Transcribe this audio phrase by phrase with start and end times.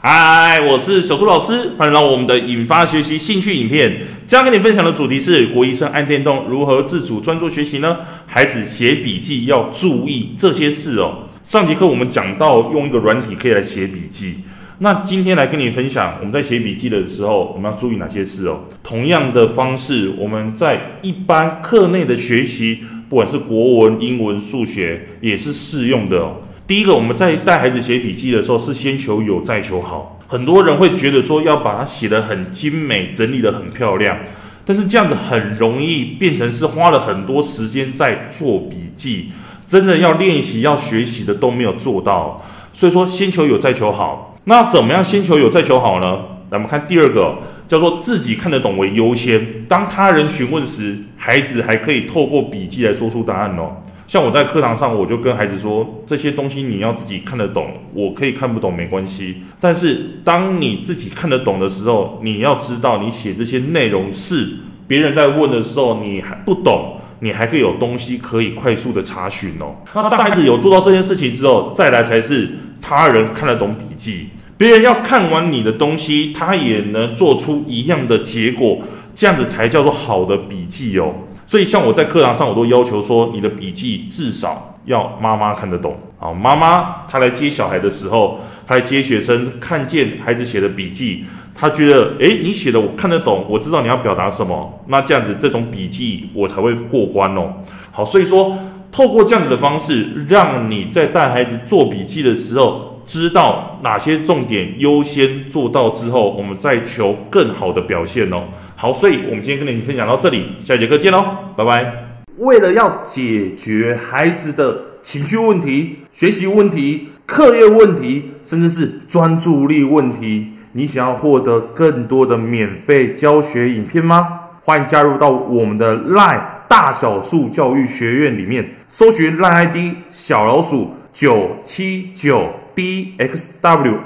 [0.00, 3.90] 嗨，我是小苏老师，欢迎来到我们的引发学习兴趣影片。
[4.28, 7.96] 今天跟你分享的主题是国一生爱电动，如何自主专注学习呢？
[8.24, 11.24] 孩子写笔记要注意这些事哦。
[11.42, 14.36] 上节课我们讲到用一个软体可以来写笔记，
[14.78, 18.66] 那今天来跟你分享我们在写笔记的时候我们要注意哪些事哦。
[18.84, 26.36] 同样的方式，我们在一般课内的学习，不管是国文、英文、数学，也是适用的哦。
[26.68, 30.18] 第一个，我们在带孩子写笔记的时候，是先求有，再求好。
[30.26, 34.18] 很多人会觉得说，要把它写得很精美，整理得很漂亮，
[34.66, 39.30] 但是这样子很容易变成是花了很多时间在做笔记，
[39.66, 42.44] 真的要练习、要学习的都没有做到。
[42.74, 44.36] 所以说，先求有，再求好。
[44.44, 46.18] 那怎么样先求有，再求好呢？
[46.50, 49.64] 来，我们看第二个，叫做自己看得懂为优先。
[49.66, 53.78] 当他人询问时，孩子还可以透过笔记来说出答案哦。
[54.08, 59.36] 像我在课堂上，我就跟孩子说，这些东西你要自己看得懂，我可以看不懂没关系。
[59.60, 64.48] 但是当你自己看得懂的时候，你要知道你写这些内容是
[64.86, 69.76] 别人在问的时候，你还不懂，你还可以有东西可以快速的查询哦。
[69.94, 72.48] 那当孩子有做到这件事情之后，再来才是
[72.80, 78.80] 他人看得懂笔记，别人要看完你的东西，他也能做出一样的结果，
[79.14, 81.12] 这样子才叫做好的笔记哦。
[81.48, 85.96] 所以，像我在课堂上，我都要求说，你的笔记至少要妈妈看得懂。
[86.18, 91.24] 好，妈妈她来接小孩的时候，她来接学生，看见孩子写的笔记，
[91.54, 97.54] 她觉得，诶，你写的我看得懂，我知道你要表达什么，那这样子这种笔记我才会过关哦。
[97.92, 98.54] 好，所以说，
[98.92, 108.42] 透过这样子的方式，让你在带孩子做笔记的时候，知道哪些重点优先做到之后，我们再求更好的表现哦。
[108.80, 111.24] 好，所以我们今天跟你分享到这里，下节课见喽，
[111.56, 112.22] 拜拜。
[112.36, 124.42] 为了要解决孩子的情绪问题、学习问题、课业问题，甚至是专注力问题，你想要获得更多的免费教学影片吗？
[124.62, 133.96] 欢迎加入到我们的 LINE 大小数教育学院里面，搜寻 LINE ID 小老鼠九七九 dxwrf，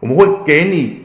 [0.00, 1.01] 我们会给你。